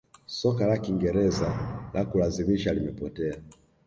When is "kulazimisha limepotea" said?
2.05-3.35